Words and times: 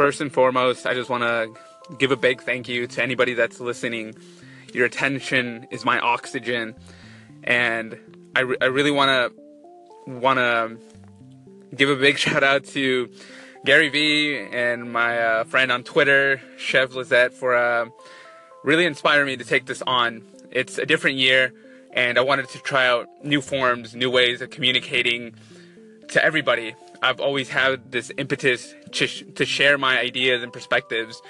first 0.00 0.22
and 0.22 0.32
foremost, 0.32 0.86
I 0.86 0.94
just 0.94 1.10
want 1.10 1.24
to 1.24 1.94
give 1.98 2.10
a 2.10 2.16
big 2.16 2.40
thank 2.40 2.70
you 2.70 2.86
to 2.86 3.02
anybody 3.02 3.34
that's 3.34 3.60
listening. 3.60 4.14
Your 4.72 4.86
attention 4.86 5.66
is 5.70 5.84
my 5.84 5.98
oxygen, 5.98 6.74
and 7.44 7.98
I, 8.34 8.40
re- 8.40 8.56
I 8.62 8.64
really 8.64 8.92
want 8.92 9.10
to 9.10 10.10
want 10.10 10.38
to 10.38 10.78
give 11.76 11.90
a 11.90 11.96
big 11.96 12.16
shout 12.24 12.42
out 12.42 12.64
to 12.68 13.10
Gary 13.66 13.90
Vee 13.90 14.38
and 14.38 14.90
my 14.90 15.18
uh, 15.18 15.44
friend 15.44 15.70
on 15.70 15.84
Twitter, 15.84 16.40
Chef 16.56 16.94
Lizette, 16.94 17.34
for 17.34 17.54
uh, 17.54 17.90
really 18.64 18.86
inspiring 18.86 19.26
me 19.26 19.36
to 19.36 19.44
take 19.44 19.66
this 19.66 19.82
on. 19.82 20.22
It's 20.50 20.78
a 20.78 20.86
different 20.86 21.18
year, 21.18 21.52
and 21.92 22.16
I 22.16 22.22
wanted 22.22 22.48
to 22.48 22.58
try 22.60 22.86
out 22.86 23.06
new 23.22 23.42
forms, 23.42 23.94
new 23.94 24.10
ways 24.10 24.40
of 24.40 24.48
communicating 24.48 25.34
to 26.08 26.24
everybody. 26.24 26.74
I've 27.02 27.20
always 27.20 27.48
had 27.48 27.92
this 27.92 28.10
impetus 28.16 28.74
to, 28.92 29.06
sh- 29.06 29.24
to 29.34 29.46
share 29.46 29.78
my 29.78 29.98
ideas 29.98 30.42
and 30.42 30.52
perspectives, 30.52 31.20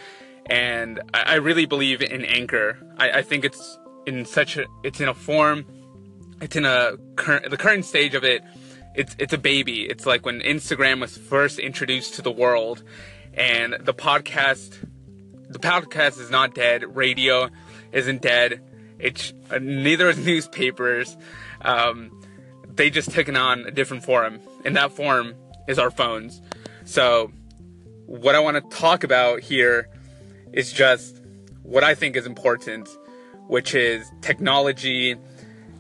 and 0.46 1.00
I, 1.14 1.22
I 1.22 1.34
really 1.36 1.66
believe 1.66 2.02
in 2.02 2.24
Anchor. 2.24 2.78
I, 2.98 3.10
I 3.10 3.22
think 3.22 3.44
it's 3.44 3.78
in 4.06 4.24
such 4.24 4.56
a 4.56 4.66
it's 4.82 5.00
in 5.00 5.08
a 5.08 5.14
form, 5.14 5.64
it's 6.40 6.56
in 6.56 6.64
a 6.64 6.96
current 7.16 7.50
the 7.50 7.56
current 7.56 7.84
stage 7.84 8.14
of 8.14 8.24
it. 8.24 8.42
It's 8.94 9.14
it's 9.18 9.32
a 9.32 9.38
baby. 9.38 9.82
It's 9.82 10.06
like 10.06 10.26
when 10.26 10.40
Instagram 10.40 11.00
was 11.00 11.16
first 11.16 11.58
introduced 11.58 12.14
to 12.14 12.22
the 12.22 12.32
world, 12.32 12.82
and 13.34 13.76
the 13.80 13.94
podcast 13.94 14.74
the 15.48 15.58
podcast 15.58 16.20
is 16.20 16.30
not 16.30 16.54
dead. 16.54 16.96
Radio 16.96 17.48
isn't 17.92 18.22
dead. 18.22 18.60
It's 18.98 19.32
uh, 19.50 19.58
neither 19.60 20.08
is 20.08 20.18
newspapers. 20.26 21.16
Um, 21.62 22.20
they 22.66 22.90
just 22.90 23.10
taken 23.10 23.36
on 23.36 23.66
a 23.66 23.70
different 23.70 24.04
form, 24.04 24.40
and 24.64 24.76
that 24.76 24.92
form 24.92 25.34
is 25.70 25.78
our 25.78 25.90
phones. 25.90 26.42
So, 26.84 27.32
what 28.06 28.34
I 28.34 28.40
want 28.40 28.56
to 28.56 28.76
talk 28.76 29.04
about 29.04 29.40
here 29.40 29.88
is 30.52 30.72
just 30.72 31.22
what 31.62 31.84
I 31.84 31.94
think 31.94 32.16
is 32.16 32.26
important, 32.26 32.88
which 33.46 33.74
is 33.74 34.10
technology 34.20 35.16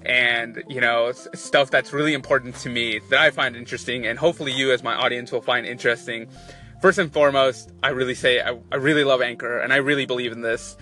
and 0.06 0.62
you 0.68 0.80
know 0.80 1.12
stuff 1.12 1.70
that's 1.70 1.92
really 1.92 2.14
important 2.14 2.54
to 2.56 2.70
me 2.70 3.00
that 3.10 3.18
I 3.18 3.30
find 3.30 3.56
interesting, 3.56 4.06
and 4.06 4.18
hopefully 4.18 4.52
you 4.52 4.72
as 4.72 4.82
my 4.82 4.94
audience 4.94 5.32
will 5.32 5.42
find 5.42 5.66
interesting 5.66 6.28
first 6.80 6.98
and 6.98 7.12
foremost, 7.12 7.70
I 7.82 7.90
really 7.90 8.14
say 8.14 8.40
I, 8.40 8.58
I 8.72 8.76
really 8.76 9.04
love 9.04 9.20
Anchor 9.20 9.58
and 9.58 9.72
I 9.72 9.76
really 9.76 10.06
believe 10.06 10.32
in 10.32 10.40
this. 10.40 10.76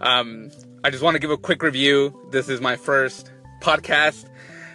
Um, 0.00 0.50
I 0.82 0.90
just 0.90 1.02
want 1.02 1.14
to 1.14 1.18
give 1.18 1.30
a 1.30 1.36
quick 1.36 1.62
review. 1.62 2.28
This 2.30 2.48
is 2.48 2.60
my 2.60 2.76
first 2.76 3.30
podcast. 3.60 4.26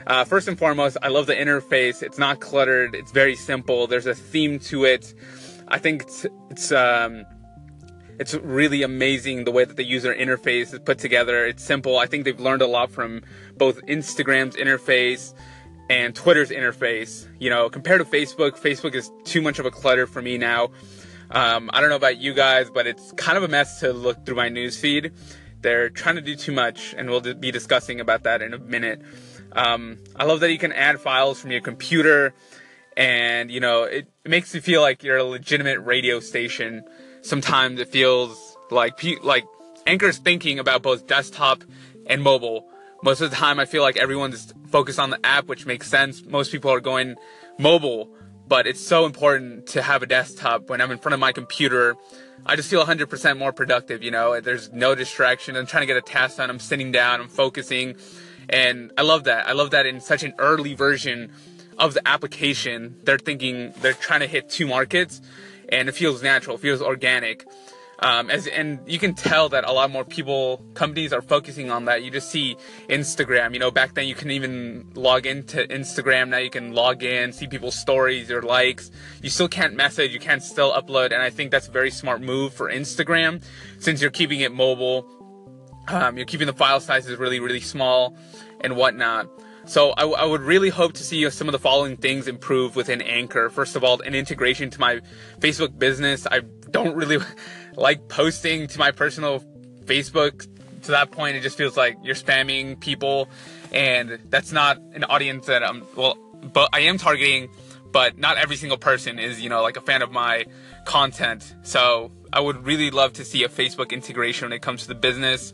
Uh, 0.09 0.23
first 0.23 0.47
and 0.47 0.57
foremost, 0.57 0.97
I 1.03 1.09
love 1.09 1.27
the 1.27 1.35
interface. 1.35 2.01
It's 2.01 2.17
not 2.17 2.39
cluttered. 2.39 2.95
It's 2.95 3.11
very 3.11 3.35
simple. 3.35 3.85
There's 3.85 4.07
a 4.07 4.15
theme 4.15 4.57
to 4.61 4.83
it. 4.85 5.13
I 5.67 5.77
think 5.77 6.01
it's 6.01 6.25
it's 6.49 6.71
um, 6.71 7.27
it's 8.19 8.33
really 8.33 8.81
amazing 8.81 9.43
the 9.43 9.51
way 9.51 9.65
that 9.65 9.77
the 9.77 9.83
user 9.83 10.11
interface 10.11 10.73
is 10.73 10.79
put 10.79 10.97
together. 10.97 11.45
It's 11.45 11.63
simple. 11.63 11.99
I 11.99 12.07
think 12.07 12.25
they've 12.25 12.39
learned 12.39 12.63
a 12.63 12.67
lot 12.67 12.89
from 12.89 13.21
both 13.55 13.85
Instagram's 13.85 14.55
interface 14.55 15.35
and 15.91 16.15
Twitter's 16.15 16.49
interface. 16.49 17.27
You 17.39 17.51
know, 17.51 17.69
compared 17.69 17.99
to 17.99 18.05
Facebook, 18.05 18.59
Facebook 18.59 18.95
is 18.95 19.11
too 19.25 19.43
much 19.43 19.59
of 19.59 19.67
a 19.67 19.71
clutter 19.71 20.07
for 20.07 20.23
me 20.23 20.39
now. 20.39 20.71
Um, 21.29 21.69
I 21.71 21.81
don't 21.81 21.91
know 21.91 21.95
about 21.95 22.17
you 22.17 22.33
guys, 22.33 22.71
but 22.71 22.87
it's 22.87 23.11
kind 23.11 23.37
of 23.37 23.43
a 23.43 23.47
mess 23.47 23.79
to 23.81 23.93
look 23.93 24.25
through 24.25 24.37
my 24.37 24.49
newsfeed. 24.49 25.13
They're 25.61 25.91
trying 25.91 26.15
to 26.15 26.21
do 26.21 26.35
too 26.35 26.51
much, 26.51 26.95
and 26.97 27.11
we'll 27.11 27.21
be 27.21 27.51
discussing 27.51 27.99
about 27.99 28.23
that 28.23 28.41
in 28.41 28.55
a 28.55 28.57
minute. 28.57 29.03
Um, 29.53 29.97
I 30.15 30.25
love 30.25 30.39
that 30.41 30.51
you 30.51 30.57
can 30.57 30.71
add 30.71 30.99
files 30.99 31.39
from 31.39 31.51
your 31.51 31.61
computer, 31.61 32.33
and 32.95 33.51
you 33.51 33.59
know 33.59 33.83
it, 33.83 34.07
it 34.23 34.29
makes 34.29 34.53
you 34.53 34.61
feel 34.61 34.81
like 34.81 35.03
you're 35.03 35.17
a 35.17 35.23
legitimate 35.23 35.79
radio 35.79 36.19
station. 36.19 36.83
Sometimes 37.21 37.79
it 37.79 37.89
feels 37.89 38.57
like 38.71 39.03
like 39.23 39.45
Anchor's 39.87 40.17
thinking 40.17 40.59
about 40.59 40.81
both 40.81 41.07
desktop 41.07 41.63
and 42.07 42.21
mobile 42.21 42.69
most 43.01 43.21
of 43.21 43.29
the 43.29 43.35
time 43.35 43.59
I 43.59 43.65
feel 43.65 43.81
like 43.81 43.97
everyone's 43.97 44.53
focused 44.67 44.99
on 44.99 45.09
the 45.09 45.25
app, 45.25 45.47
which 45.47 45.65
makes 45.65 45.87
sense. 45.87 46.23
Most 46.25 46.51
people 46.51 46.71
are 46.71 46.81
going 46.81 47.15
mobile, 47.57 48.09
but 48.47 48.67
it's 48.67 48.85
so 48.85 49.05
important 49.05 49.67
to 49.67 49.81
have 49.81 50.03
a 50.03 50.05
desktop 50.05 50.69
when 50.69 50.81
I'm 50.81 50.91
in 50.91 50.97
front 50.97 51.13
of 51.13 51.19
my 51.19 51.31
computer. 51.31 51.95
I 52.45 52.55
just 52.55 52.69
feel 52.69 52.85
100% 52.85 53.37
more 53.37 53.53
productive, 53.53 54.03
you 54.03 54.11
know. 54.11 54.39
There's 54.41 54.71
no 54.71 54.95
distraction. 54.95 55.55
I'm 55.55 55.65
trying 55.65 55.81
to 55.81 55.87
get 55.87 55.97
a 55.97 56.01
task 56.01 56.37
done. 56.37 56.49
I'm 56.49 56.59
sitting 56.59 56.91
down, 56.91 57.21
I'm 57.21 57.29
focusing. 57.29 57.95
And 58.49 58.91
I 58.97 59.03
love 59.03 59.25
that. 59.25 59.47
I 59.47 59.53
love 59.53 59.71
that 59.71 59.85
in 59.85 60.01
such 60.01 60.23
an 60.23 60.33
early 60.39 60.73
version 60.73 61.31
of 61.77 61.93
the 61.93 62.07
application, 62.07 62.97
they're 63.03 63.17
thinking 63.17 63.73
they're 63.81 63.93
trying 63.93 64.19
to 64.19 64.27
hit 64.27 64.49
two 64.49 64.67
markets 64.67 65.21
and 65.69 65.87
it 65.87 65.93
feels 65.93 66.21
natural, 66.21 66.55
it 66.55 66.59
feels 66.59 66.81
organic. 66.81 67.45
Um, 68.01 68.29
as 68.29 68.47
and 68.47 68.79
you 68.87 68.97
can 68.97 69.13
tell 69.13 69.49
that 69.49 69.65
a 69.65 69.73
lot 69.73 69.91
more 69.91 70.05
people, 70.05 70.63
companies 70.73 71.11
are 71.11 71.21
focusing 71.21 71.69
on 71.69 71.85
that. 71.85 72.01
You 72.01 72.09
just 72.09 72.31
see 72.31 72.55
Instagram. 72.87 73.53
You 73.53 73.59
know, 73.59 73.71
back 73.71 73.93
then 73.93 74.07
you 74.07 74.15
can 74.15 74.31
even 74.31 74.89
log 74.95 75.25
into 75.25 75.67
Instagram. 75.67 76.29
Now 76.29 76.37
you 76.37 76.49
can 76.49 76.73
log 76.73 77.03
in, 77.03 77.33
see 77.33 77.45
people's 77.45 77.75
stories, 77.75 78.29
your 78.29 78.41
likes. 78.41 78.89
You 79.21 79.29
still 79.29 79.49
can't 79.49 79.75
message. 79.75 80.13
You 80.13 80.19
can't 80.19 80.41
still 80.41 80.71
upload. 80.71 81.07
And 81.07 81.21
I 81.21 81.29
think 81.29 81.51
that's 81.51 81.67
a 81.67 81.71
very 81.71 81.91
smart 81.91 82.21
move 82.21 82.53
for 82.53 82.71
Instagram, 82.71 83.43
since 83.79 84.01
you're 84.01 84.11
keeping 84.11 84.39
it 84.39 84.53
mobile. 84.53 85.18
Um, 85.89 86.17
you're 86.17 86.25
keeping 86.25 86.47
the 86.47 86.53
file 86.53 86.79
sizes 86.79 87.17
really, 87.17 87.39
really 87.39 87.59
small 87.59 88.15
and 88.61 88.75
whatnot. 88.75 89.29
So 89.65 89.91
I, 89.91 90.05
I, 90.05 90.25
would 90.25 90.41
really 90.41 90.69
hope 90.69 90.93
to 90.93 91.03
see 91.03 91.29
some 91.29 91.47
of 91.47 91.51
the 91.51 91.59
following 91.59 91.97
things 91.97 92.27
improve 92.27 92.75
within 92.75 93.01
Anchor. 93.01 93.49
First 93.49 93.75
of 93.75 93.83
all, 93.83 94.01
an 94.01 94.15
integration 94.15 94.69
to 94.71 94.79
my 94.79 95.01
Facebook 95.39 95.77
business. 95.77 96.25
I 96.25 96.39
don't 96.71 96.95
really 96.95 97.19
like 97.75 98.07
posting 98.07 98.67
to 98.67 98.79
my 98.79 98.91
personal 98.91 99.43
Facebook 99.85 100.47
to 100.83 100.91
that 100.91 101.11
point. 101.11 101.35
It 101.35 101.41
just 101.41 101.57
feels 101.57 101.77
like 101.77 101.97
you're 102.03 102.15
spamming 102.15 102.79
people, 102.79 103.29
and 103.71 104.19
that's 104.29 104.51
not 104.51 104.79
an 104.93 105.03
audience 105.03 105.45
that 105.45 105.63
I'm. 105.63 105.85
Well, 105.95 106.17
but 106.41 106.69
I 106.73 106.81
am 106.81 106.97
targeting, 106.97 107.49
but 107.91 108.17
not 108.17 108.37
every 108.37 108.55
single 108.55 108.77
person 108.77 109.19
is 109.19 109.41
you 109.41 109.49
know 109.49 109.61
like 109.61 109.77
a 109.77 109.81
fan 109.81 110.01
of 110.01 110.11
my 110.11 110.45
content. 110.85 111.55
So 111.63 112.11
I 112.31 112.39
would 112.39 112.65
really 112.65 112.91
love 112.91 113.13
to 113.13 113.25
see 113.25 113.43
a 113.43 113.49
Facebook 113.49 113.91
integration 113.91 114.47
when 114.47 114.53
it 114.53 114.61
comes 114.61 114.83
to 114.83 114.87
the 114.87 114.95
business. 114.95 115.53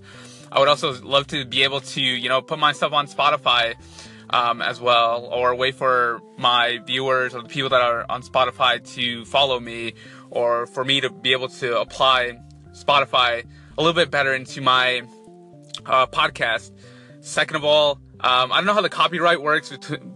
I 0.51 0.59
would 0.59 0.67
also 0.67 0.93
love 1.01 1.27
to 1.27 1.45
be 1.45 1.63
able 1.63 1.81
to 1.81 2.01
you 2.01 2.29
know 2.29 2.41
put 2.41 2.59
myself 2.59 2.93
on 2.93 3.07
Spotify. 3.07 3.75
Um, 4.27 4.59
as 4.59 4.81
well, 4.81 5.25
or 5.31 5.53
wait 5.53 5.75
for 5.75 6.19
my 6.35 6.79
viewers 6.83 7.35
or 7.35 7.43
the 7.43 7.47
people 7.47 7.69
that 7.69 7.81
are 7.81 8.07
on 8.09 8.23
Spotify 8.23 8.83
to 8.95 9.23
follow 9.25 9.59
me 9.59 9.93
or 10.31 10.65
for 10.65 10.83
me 10.83 10.99
to 11.01 11.11
be 11.11 11.31
able 11.31 11.47
to 11.47 11.79
apply 11.79 12.39
Spotify 12.71 13.45
a 13.77 13.81
little 13.81 13.93
bit 13.93 14.09
better 14.09 14.33
into 14.33 14.61
my 14.61 15.03
uh, 15.85 16.07
podcast. 16.07 16.71
Second 17.21 17.57
of 17.57 17.65
all, 17.65 17.99
um, 18.25 18.51
I 18.51 18.55
don't 18.55 18.65
know 18.65 18.73
how 18.73 18.81
the 18.81 18.89
copyright 18.89 19.43
works 19.43 19.71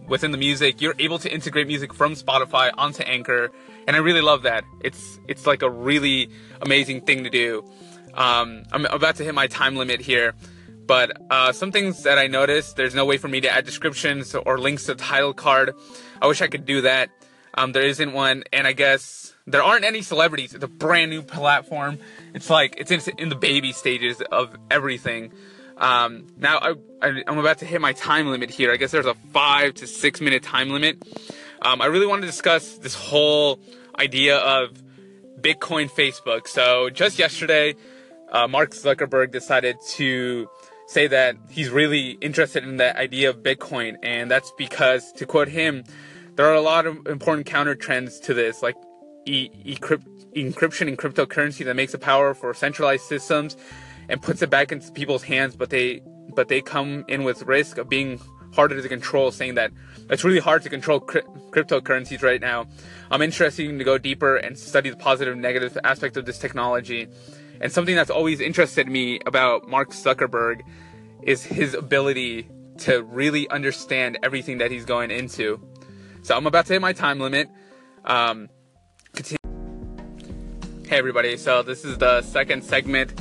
within 0.08 0.32
the 0.32 0.36
music. 0.36 0.80
You're 0.80 0.96
able 0.98 1.20
to 1.20 1.32
integrate 1.32 1.68
music 1.68 1.94
from 1.94 2.14
Spotify 2.16 2.72
onto 2.76 3.04
Anchor, 3.04 3.52
and 3.86 3.94
I 3.94 4.00
really 4.00 4.20
love 4.20 4.42
that. 4.42 4.64
It's 4.82 5.20
it's 5.28 5.46
like 5.46 5.62
a 5.62 5.70
really 5.70 6.28
amazing 6.60 7.02
thing 7.02 7.22
to 7.22 7.30
do. 7.30 7.64
Um, 8.14 8.64
I'm 8.72 8.84
about 8.86 9.14
to 9.16 9.24
hit 9.24 9.32
my 9.32 9.46
time 9.46 9.76
limit 9.76 10.00
here, 10.00 10.34
but 10.86 11.16
uh, 11.30 11.52
some 11.52 11.70
things 11.70 12.02
that 12.02 12.18
I 12.18 12.26
noticed, 12.26 12.74
there's 12.74 12.96
no 12.96 13.04
way 13.04 13.16
for 13.16 13.28
me 13.28 13.40
to 13.42 13.48
add 13.48 13.64
descriptions 13.64 14.34
or 14.34 14.58
links 14.58 14.86
to 14.86 14.94
the 14.94 15.00
title 15.00 15.32
card. 15.32 15.72
I 16.20 16.26
wish 16.26 16.42
I 16.42 16.48
could 16.48 16.64
do 16.64 16.80
that. 16.80 17.10
Um, 17.54 17.70
there 17.70 17.84
isn't 17.84 18.12
one, 18.12 18.42
and 18.52 18.66
I 18.66 18.72
guess 18.72 19.36
there 19.46 19.62
aren't 19.62 19.84
any 19.84 20.02
celebrities. 20.02 20.52
It's 20.52 20.64
a 20.64 20.68
brand 20.68 21.12
new 21.12 21.22
platform. 21.22 21.98
It's 22.34 22.50
like 22.50 22.74
it's 22.76 22.90
in, 22.90 23.00
in 23.18 23.28
the 23.28 23.36
baby 23.36 23.70
stages 23.70 24.20
of 24.32 24.56
everything. 24.68 25.30
Um, 25.80 26.26
now 26.36 26.58
I, 27.00 27.22
am 27.26 27.38
about 27.38 27.58
to 27.58 27.64
hit 27.64 27.80
my 27.80 27.94
time 27.94 28.28
limit 28.28 28.50
here. 28.50 28.70
I 28.70 28.76
guess 28.76 28.90
there's 28.90 29.06
a 29.06 29.14
five 29.32 29.74
to 29.74 29.86
six 29.86 30.20
minute 30.20 30.42
time 30.42 30.68
limit. 30.68 31.02
Um, 31.62 31.80
I 31.80 31.86
really 31.86 32.06
want 32.06 32.20
to 32.20 32.26
discuss 32.26 32.76
this 32.78 32.94
whole 32.94 33.60
idea 33.98 34.36
of 34.38 34.82
Bitcoin 35.40 35.90
Facebook. 35.90 36.46
So 36.46 36.90
just 36.90 37.18
yesterday, 37.18 37.74
uh, 38.30 38.46
Mark 38.46 38.72
Zuckerberg 38.72 39.32
decided 39.32 39.78
to 39.92 40.48
say 40.86 41.06
that 41.06 41.36
he's 41.48 41.70
really 41.70 42.10
interested 42.20 42.62
in 42.62 42.76
the 42.76 42.96
idea 42.98 43.30
of 43.30 43.38
Bitcoin, 43.42 43.96
and 44.02 44.30
that's 44.30 44.52
because, 44.58 45.12
to 45.12 45.24
quote 45.24 45.48
him, 45.48 45.84
there 46.34 46.46
are 46.46 46.54
a 46.54 46.60
lot 46.60 46.86
of 46.86 47.06
important 47.06 47.46
counter 47.46 47.74
trends 47.74 48.18
to 48.20 48.34
this, 48.34 48.62
like 48.62 48.74
e- 49.24 49.50
encryption 50.34 50.88
in 50.88 50.96
cryptocurrency 50.96 51.64
that 51.64 51.74
makes 51.74 51.94
it 51.94 52.00
power 52.00 52.34
for 52.34 52.52
centralized 52.54 53.04
systems 53.04 53.56
and 54.10 54.20
puts 54.20 54.42
it 54.42 54.50
back 54.50 54.72
into 54.72 54.90
people's 54.92 55.22
hands, 55.22 55.56
but 55.56 55.70
they 55.70 56.02
but 56.34 56.48
they 56.48 56.60
come 56.60 57.04
in 57.08 57.24
with 57.24 57.42
risk 57.42 57.78
of 57.78 57.88
being 57.88 58.20
harder 58.52 58.80
to 58.80 58.88
control, 58.88 59.30
saying 59.30 59.54
that 59.54 59.70
it's 60.10 60.24
really 60.24 60.40
hard 60.40 60.62
to 60.62 60.68
control 60.68 61.00
cri- 61.00 61.22
cryptocurrencies 61.50 62.22
right 62.22 62.40
now. 62.40 62.66
I'm 63.10 63.22
interested 63.22 63.66
to 63.78 63.84
go 63.84 63.98
deeper 63.98 64.36
and 64.36 64.58
study 64.58 64.90
the 64.90 64.96
positive 64.96 65.32
and 65.32 65.42
negative 65.42 65.78
aspect 65.84 66.16
of 66.16 66.26
this 66.26 66.38
technology. 66.38 67.08
And 67.60 67.70
something 67.70 67.94
that's 67.94 68.10
always 68.10 68.40
interested 68.40 68.88
me 68.88 69.20
about 69.26 69.68
Mark 69.68 69.90
Zuckerberg 69.90 70.62
is 71.22 71.44
his 71.44 71.74
ability 71.74 72.48
to 72.78 73.02
really 73.02 73.48
understand 73.50 74.18
everything 74.22 74.58
that 74.58 74.70
he's 74.70 74.84
going 74.84 75.10
into. 75.10 75.60
So 76.22 76.36
I'm 76.36 76.46
about 76.46 76.66
to 76.66 76.72
hit 76.72 76.82
my 76.82 76.92
time 76.92 77.20
limit. 77.20 77.48
Um, 78.04 78.48
Hey, 80.90 80.98
everybody. 80.98 81.36
So, 81.36 81.62
this 81.62 81.84
is 81.84 81.98
the 81.98 82.20
second 82.22 82.64
segment 82.64 83.12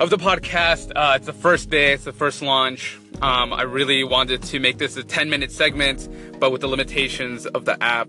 of 0.00 0.10
the 0.10 0.16
podcast. 0.16 0.92
Uh, 0.94 1.14
it's 1.16 1.26
the 1.26 1.32
first 1.32 1.70
day, 1.70 1.92
it's 1.92 2.04
the 2.04 2.12
first 2.12 2.42
launch. 2.42 2.98
Um, 3.22 3.52
I 3.52 3.62
really 3.62 4.04
wanted 4.04 4.42
to 4.44 4.60
make 4.60 4.78
this 4.78 4.96
a 4.96 5.04
10 5.04 5.30
minute 5.30 5.52
segment, 5.52 6.08
but 6.40 6.50
with 6.50 6.62
the 6.62 6.66
limitations 6.68 7.46
of 7.46 7.64
the 7.64 7.80
app, 7.82 8.08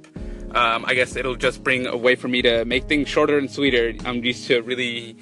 um, 0.55 0.85
I 0.87 0.93
guess 0.93 1.15
it'll 1.15 1.35
just 1.35 1.63
bring 1.63 1.85
a 1.85 1.97
way 1.97 2.15
for 2.15 2.27
me 2.27 2.41
to 2.41 2.65
make 2.65 2.85
things 2.85 3.07
shorter 3.07 3.37
and 3.37 3.49
sweeter. 3.51 3.93
I'm 4.05 4.23
used 4.23 4.47
to 4.47 4.61
really 4.61 5.17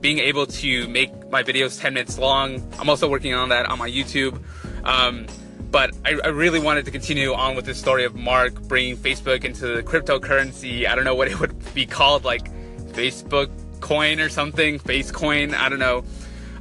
being 0.00 0.18
able 0.18 0.46
to 0.46 0.88
make 0.88 1.30
my 1.30 1.42
videos 1.42 1.80
10 1.80 1.94
minutes 1.94 2.18
long. 2.18 2.66
I'm 2.78 2.90
also 2.90 3.08
working 3.08 3.34
on 3.34 3.50
that 3.50 3.66
on 3.66 3.78
my 3.78 3.88
YouTube. 3.88 4.42
Um, 4.84 5.26
but 5.70 5.94
I, 6.04 6.18
I, 6.24 6.28
really 6.28 6.58
wanted 6.58 6.84
to 6.84 6.90
continue 6.90 7.32
on 7.32 7.54
with 7.54 7.64
the 7.64 7.74
story 7.74 8.04
of 8.04 8.14
Mark 8.14 8.60
bringing 8.62 8.96
Facebook 8.96 9.44
into 9.44 9.68
the 9.68 9.82
cryptocurrency. 9.82 10.86
I 10.86 10.94
don't 10.94 11.04
know 11.04 11.14
what 11.14 11.28
it 11.28 11.40
would 11.40 11.54
be 11.72 11.86
called, 11.86 12.24
like 12.24 12.52
Facebook 12.92 13.48
coin 13.82 14.20
or 14.20 14.30
something, 14.30 14.78
face 14.78 15.10
coin. 15.10 15.54
I 15.54 15.68
don't 15.68 15.78
know. 15.78 16.04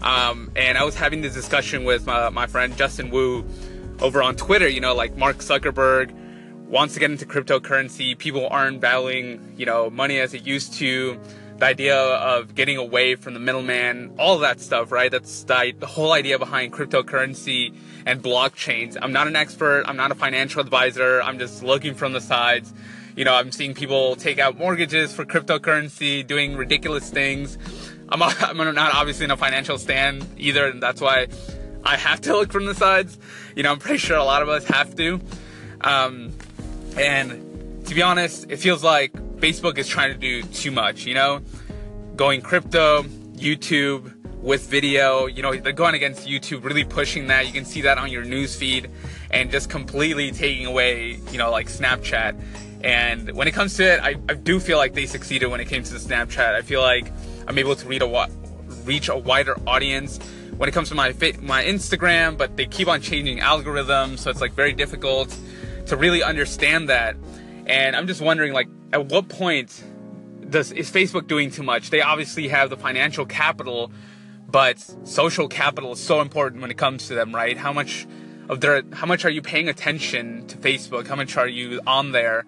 Um, 0.01 0.51
and 0.55 0.77
I 0.77 0.83
was 0.83 0.95
having 0.95 1.21
this 1.21 1.33
discussion 1.33 1.85
with 1.85 2.05
my, 2.05 2.29
my 2.29 2.47
friend 2.47 2.75
Justin 2.75 3.11
Wu 3.11 3.45
over 4.01 4.21
on 4.21 4.35
Twitter. 4.35 4.67
You 4.67 4.81
know, 4.81 4.93
like 4.93 5.15
Mark 5.15 5.37
Zuckerberg 5.37 6.11
wants 6.67 6.95
to 6.95 6.99
get 6.99 7.11
into 7.11 7.25
cryptocurrency. 7.25 8.17
People 8.17 8.47
aren't 8.49 8.81
valuing, 8.81 9.53
you 9.57 9.65
know, 9.65 9.89
money 9.89 10.19
as 10.19 10.33
it 10.33 10.45
used 10.45 10.73
to 10.75 11.19
the 11.61 11.65
idea 11.67 11.95
of 11.95 12.55
getting 12.55 12.77
away 12.77 13.15
from 13.15 13.35
the 13.35 13.39
middleman, 13.39 14.15
all 14.17 14.39
that 14.39 14.59
stuff, 14.59 14.91
right? 14.91 15.11
That's 15.11 15.43
the, 15.43 15.73
the 15.77 15.85
whole 15.85 16.11
idea 16.11 16.39
behind 16.39 16.73
cryptocurrency 16.73 17.75
and 18.05 18.23
blockchains. 18.23 18.97
I'm 18.99 19.13
not 19.13 19.27
an 19.27 19.35
expert. 19.35 19.83
I'm 19.85 19.95
not 19.95 20.11
a 20.11 20.15
financial 20.15 20.59
advisor. 20.59 21.21
I'm 21.21 21.37
just 21.37 21.61
looking 21.61 21.93
from 21.93 22.13
the 22.13 22.21
sides. 22.21 22.73
You 23.21 23.25
know, 23.25 23.35
I'm 23.35 23.51
seeing 23.51 23.75
people 23.75 24.15
take 24.15 24.39
out 24.39 24.57
mortgages 24.57 25.13
for 25.13 25.25
cryptocurrency, 25.25 26.25
doing 26.25 26.57
ridiculous 26.57 27.07
things. 27.11 27.55
I'm, 28.09 28.19
I'm 28.23 28.57
not 28.57 28.95
obviously 28.95 29.25
in 29.25 29.29
a 29.29 29.37
financial 29.37 29.77
stand 29.77 30.25
either, 30.37 30.65
and 30.65 30.81
that's 30.81 30.99
why 30.99 31.27
I 31.83 31.97
have 31.97 32.21
to 32.21 32.33
look 32.33 32.51
from 32.51 32.65
the 32.65 32.73
sides. 32.73 33.19
You 33.55 33.61
know, 33.61 33.73
I'm 33.73 33.77
pretty 33.77 33.99
sure 33.99 34.17
a 34.17 34.23
lot 34.23 34.41
of 34.41 34.49
us 34.49 34.65
have 34.65 34.95
to. 34.95 35.21
Um, 35.81 36.33
and 36.97 37.85
to 37.85 37.93
be 37.93 38.01
honest, 38.01 38.49
it 38.49 38.57
feels 38.57 38.83
like 38.83 39.13
Facebook 39.35 39.77
is 39.77 39.87
trying 39.87 40.13
to 40.13 40.17
do 40.17 40.41
too 40.41 40.71
much, 40.71 41.05
you 41.05 41.13
know? 41.13 41.43
Going 42.15 42.41
crypto, 42.41 43.03
YouTube 43.03 44.15
with 44.41 44.67
video, 44.67 45.27
you 45.27 45.41
know, 45.41 45.55
they're 45.55 45.71
going 45.71 45.95
against 45.95 46.27
YouTube, 46.27 46.63
really 46.63 46.83
pushing 46.83 47.27
that. 47.27 47.45
You 47.45 47.53
can 47.53 47.65
see 47.65 47.81
that 47.81 47.97
on 47.97 48.11
your 48.11 48.23
news 48.23 48.55
feed 48.55 48.89
and 49.29 49.51
just 49.51 49.69
completely 49.69 50.31
taking 50.31 50.65
away, 50.65 51.19
you 51.31 51.37
know, 51.37 51.51
like 51.51 51.67
Snapchat. 51.67 52.39
And 52.83 53.31
when 53.33 53.47
it 53.47 53.53
comes 53.53 53.75
to 53.77 53.83
it, 53.83 53.99
I, 54.01 54.15
I 54.27 54.33
do 54.33 54.59
feel 54.59 54.77
like 54.77 54.93
they 54.93 55.05
succeeded 55.05 55.47
when 55.47 55.59
it 55.59 55.65
came 55.65 55.83
to 55.83 55.93
the 55.93 55.99
Snapchat. 55.99 56.55
I 56.55 56.61
feel 56.63 56.81
like 56.81 57.11
I'm 57.47 57.57
able 57.59 57.75
to 57.75 57.87
read 57.87 58.01
a 58.01 58.27
reach 58.85 59.09
a 59.09 59.17
wider 59.17 59.55
audience 59.67 60.19
when 60.57 60.67
it 60.67 60.71
comes 60.71 60.89
to 60.89 60.95
my 60.95 61.09
my 61.41 61.63
Instagram, 61.63 62.37
but 62.37 62.57
they 62.57 62.65
keep 62.65 62.87
on 62.87 63.01
changing 63.01 63.39
algorithms, 63.39 64.19
so 64.19 64.29
it's 64.29 64.41
like 64.41 64.53
very 64.53 64.73
difficult 64.73 65.35
to 65.87 65.97
really 65.97 66.23
understand 66.23 66.89
that. 66.89 67.15
And 67.67 67.95
I'm 67.95 68.07
just 68.07 68.21
wondering, 68.21 68.53
like, 68.53 68.67
at 68.93 69.05
what 69.07 69.29
point 69.29 69.83
does 70.49 70.71
is 70.71 70.91
Facebook 70.91 71.27
doing 71.27 71.51
too 71.51 71.63
much? 71.63 71.89
They 71.89 72.01
obviously 72.01 72.47
have 72.47 72.69
the 72.69 72.77
financial 72.77 73.25
capital, 73.25 73.91
but 74.47 74.79
social 75.07 75.47
capital 75.47 75.93
is 75.93 75.99
so 75.99 76.21
important 76.21 76.61
when 76.61 76.71
it 76.71 76.77
comes 76.77 77.07
to 77.07 77.15
them, 77.15 77.33
right? 77.33 77.57
How 77.57 77.73
much 77.73 78.07
of 78.49 78.61
their 78.61 78.83
how 78.93 79.07
much 79.07 79.25
are 79.25 79.29
you 79.29 79.41
paying 79.41 79.69
attention 79.69 80.47
to 80.47 80.57
Facebook? 80.57 81.07
How 81.07 81.15
much 81.15 81.37
are 81.37 81.47
you 81.47 81.81
on 81.87 82.11
there? 82.11 82.45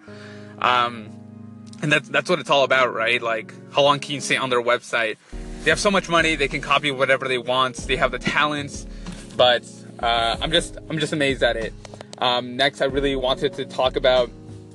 Um, 0.58 1.10
and 1.82 1.90
that's 1.90 2.08
that's 2.08 2.28
what 2.28 2.38
it's 2.38 2.50
all 2.50 2.64
about, 2.64 2.94
right? 2.94 3.20
Like, 3.22 3.54
how 3.72 3.82
long 3.82 3.98
can 3.98 4.14
you 4.14 4.20
stay 4.20 4.36
on 4.36 4.50
their 4.50 4.62
website? 4.62 5.16
They 5.62 5.70
have 5.70 5.80
so 5.80 5.90
much 5.90 6.08
money, 6.08 6.34
they 6.34 6.48
can 6.48 6.60
copy 6.60 6.90
whatever 6.90 7.26
they 7.26 7.38
want. 7.38 7.76
They 7.76 7.96
have 7.96 8.10
the 8.10 8.18
talents, 8.18 8.86
but 9.36 9.64
uh, 10.00 10.36
I'm 10.40 10.52
just 10.52 10.76
I'm 10.88 10.98
just 10.98 11.12
amazed 11.12 11.42
at 11.42 11.56
it. 11.56 11.72
Um, 12.18 12.56
next, 12.56 12.80
I 12.80 12.86
really 12.86 13.16
wanted 13.16 13.54
to 13.54 13.64
talk 13.64 13.96
about 13.96 14.30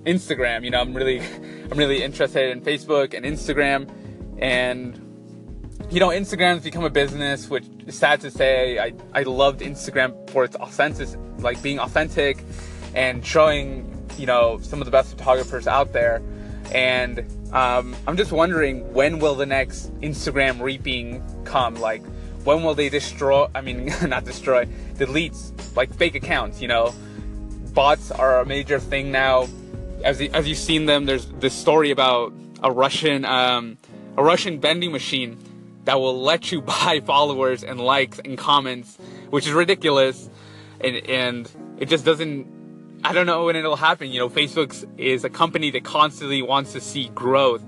Instagram. 0.05 0.63
You 0.63 0.71
know, 0.71 0.81
I'm 0.81 0.93
really, 0.93 1.19
I'm 1.71 1.77
really 1.77 2.03
interested 2.03 2.49
in 2.51 2.61
Facebook 2.61 3.13
and 3.13 3.25
Instagram, 3.25 3.89
and 4.41 5.08
you 5.89 5.99
know, 5.99 6.09
Instagram's 6.09 6.63
become 6.63 6.83
a 6.83 6.89
business, 6.89 7.49
which 7.49 7.65
is 7.87 7.95
sad 7.95 8.21
to 8.21 8.31
say. 8.31 8.79
I, 8.79 8.93
I 9.13 9.23
loved 9.23 9.61
Instagram 9.61 10.29
for 10.29 10.43
its 10.43 10.55
authentic, 10.55 11.09
like 11.39 11.61
being 11.61 11.79
authentic 11.79 12.43
and 12.93 13.25
showing, 13.25 14.07
you 14.17 14.25
know, 14.25 14.59
some 14.61 14.81
of 14.81 14.85
the 14.85 14.91
best 14.91 15.17
photographers 15.17 15.67
out 15.67 15.93
there. 15.93 16.21
And 16.71 17.25
um, 17.53 17.95
I'm 18.07 18.17
just 18.17 18.31
wondering 18.31 18.93
when 18.93 19.19
will 19.19 19.35
the 19.35 19.45
next 19.45 19.91
Instagram 20.01 20.61
reaping 20.61 21.23
come? 21.43 21.75
Like, 21.75 22.03
when 22.43 22.63
will 22.63 22.75
they 22.75 22.89
destroy? 22.89 23.47
I 23.55 23.61
mean, 23.61 23.91
not 24.07 24.25
destroy, 24.25 24.67
delete 24.97 25.35
like 25.75 25.93
fake 25.95 26.15
accounts. 26.15 26.61
You 26.61 26.67
know, 26.67 26.93
bots 27.73 28.11
are 28.11 28.41
a 28.41 28.45
major 28.45 28.79
thing 28.79 29.11
now 29.11 29.47
as 30.03 30.21
as 30.21 30.47
you've 30.47 30.57
seen 30.57 30.85
them, 30.85 31.05
there's 31.05 31.25
this 31.39 31.53
story 31.53 31.91
about 31.91 32.33
a 32.63 32.71
Russian 32.71 33.25
um, 33.25 33.77
a 34.17 34.23
Russian 34.23 34.59
vending 34.59 34.91
machine 34.91 35.37
that 35.85 35.99
will 35.99 36.21
let 36.21 36.51
you 36.51 36.61
buy 36.61 37.01
followers 37.05 37.63
and 37.63 37.79
likes 37.79 38.19
and 38.19 38.37
comments, 38.37 38.97
which 39.29 39.47
is 39.47 39.53
ridiculous, 39.53 40.29
and 40.81 40.97
and 41.07 41.51
it 41.79 41.89
just 41.89 42.05
doesn't. 42.05 42.59
I 43.03 43.13
don't 43.13 43.25
know 43.25 43.45
when 43.45 43.55
it'll 43.55 43.77
happen. 43.77 44.09
You 44.09 44.19
know, 44.19 44.29
Facebook 44.29 44.85
is 44.97 45.23
a 45.23 45.29
company 45.29 45.71
that 45.71 45.85
constantly 45.85 46.41
wants 46.41 46.73
to 46.73 46.81
see 46.81 47.09
growth. 47.09 47.63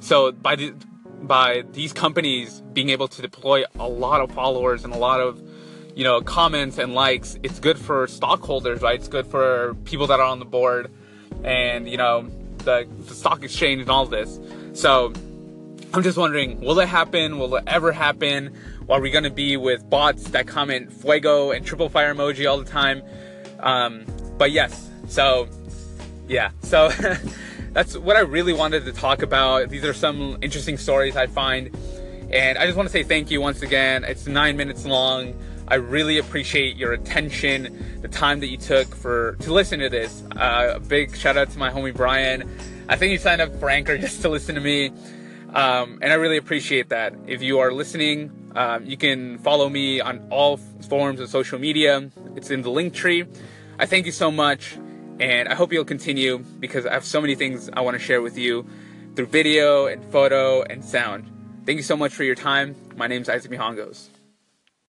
So 0.00 0.32
by 0.32 0.56
the 0.56 0.74
by 1.22 1.64
these 1.72 1.92
companies 1.92 2.62
being 2.72 2.90
able 2.90 3.08
to 3.08 3.22
deploy 3.22 3.64
a 3.78 3.88
lot 3.88 4.20
of 4.20 4.30
followers 4.32 4.84
and 4.84 4.92
a 4.92 4.98
lot 4.98 5.20
of 5.20 5.42
you 5.96 6.04
know 6.04 6.20
comments 6.20 6.78
and 6.78 6.94
likes, 6.94 7.38
it's 7.42 7.58
good 7.58 7.78
for 7.78 8.06
stockholders, 8.06 8.82
right? 8.82 8.96
It's 8.96 9.08
good 9.08 9.26
for 9.26 9.74
people 9.84 10.06
that 10.08 10.20
are 10.20 10.26
on 10.26 10.38
the 10.38 10.44
board 10.44 10.90
and 11.42 11.88
you 11.88 11.96
know 11.96 12.28
the, 12.58 12.86
the 13.06 13.14
stock 13.14 13.42
exchange 13.42 13.82
and 13.82 13.90
all 13.90 14.06
this. 14.06 14.38
So 14.74 15.12
I'm 15.94 16.02
just 16.02 16.18
wondering, 16.18 16.60
will 16.60 16.80
it 16.80 16.88
happen? 16.88 17.38
Will 17.38 17.54
it 17.54 17.62
ever 17.68 17.92
happen? 17.92 18.52
Are 18.88 19.00
we 19.00 19.12
to 19.12 19.30
be 19.30 19.56
with 19.56 19.88
bots 19.88 20.24
that 20.30 20.48
comment 20.48 20.92
fuego 20.92 21.52
and 21.52 21.64
triple 21.64 21.88
fire 21.88 22.12
emoji 22.12 22.50
all 22.50 22.58
the 22.58 22.64
time? 22.64 23.00
Um, 23.60 24.04
but 24.36 24.50
yes, 24.50 24.90
so 25.06 25.48
yeah, 26.26 26.50
so 26.62 26.88
that's 27.72 27.96
what 27.96 28.16
I 28.16 28.20
really 28.22 28.52
wanted 28.52 28.86
to 28.86 28.92
talk 28.92 29.22
about. 29.22 29.68
These 29.68 29.84
are 29.84 29.94
some 29.94 30.36
interesting 30.42 30.78
stories 30.78 31.14
I 31.14 31.28
find, 31.28 31.70
and 32.28 32.58
I 32.58 32.66
just 32.66 32.76
want 32.76 32.88
to 32.88 32.92
say 32.92 33.04
thank 33.04 33.30
you 33.30 33.40
once 33.40 33.62
again. 33.62 34.02
It's 34.02 34.26
nine 34.26 34.56
minutes 34.56 34.84
long. 34.84 35.32
I 35.68 35.76
really 35.76 36.18
appreciate 36.18 36.74
your 36.76 36.92
attention, 36.92 38.00
the 38.02 38.08
time 38.08 38.40
that 38.40 38.48
you 38.48 38.56
took 38.56 38.92
for 38.96 39.36
to 39.36 39.52
listen 39.52 39.78
to 39.78 39.88
this. 39.88 40.24
Uh, 40.34 40.72
a 40.74 40.80
big 40.80 41.16
shout 41.16 41.36
out 41.36 41.50
to 41.50 41.58
my 41.60 41.70
homie 41.70 41.94
Brian. 41.94 42.50
I 42.88 42.96
think 42.96 43.12
he 43.12 43.18
signed 43.18 43.40
up 43.40 43.54
for 43.60 43.70
Anchor 43.70 43.96
just 44.06 44.22
to 44.22 44.28
listen 44.28 44.56
to 44.56 44.60
me, 44.60 44.90
um, 45.54 45.98
and 46.02 46.12
I 46.12 46.16
really 46.16 46.36
appreciate 46.36 46.88
that. 46.88 47.14
If 47.26 47.42
you 47.42 47.60
are 47.60 47.72
listening, 47.72 48.52
um, 48.56 48.84
you 48.84 48.96
can 48.96 49.38
follow 49.38 49.68
me 49.68 50.00
on 50.00 50.26
all 50.30 50.56
forms 50.88 51.20
of 51.20 51.28
social 51.28 51.58
media. 51.58 52.10
It's 52.36 52.50
in 52.50 52.62
the 52.62 52.70
link 52.70 52.94
tree. 52.94 53.24
I 53.78 53.86
thank 53.86 54.06
you 54.06 54.12
so 54.12 54.30
much, 54.30 54.76
and 55.18 55.48
I 55.48 55.54
hope 55.54 55.72
you'll 55.72 55.84
continue 55.84 56.38
because 56.38 56.86
I 56.86 56.92
have 56.92 57.04
so 57.04 57.20
many 57.20 57.34
things 57.34 57.70
I 57.72 57.80
want 57.80 57.94
to 57.96 58.02
share 58.02 58.22
with 58.22 58.38
you 58.38 58.66
through 59.16 59.26
video 59.26 59.86
and 59.86 60.04
photo 60.12 60.62
and 60.62 60.84
sound. 60.84 61.30
Thank 61.66 61.76
you 61.76 61.82
so 61.82 61.96
much 61.96 62.12
for 62.12 62.24
your 62.24 62.34
time. 62.34 62.76
My 62.96 63.06
name 63.06 63.22
is 63.22 63.28
Isaac 63.28 63.50
Mihangos. 63.50 64.13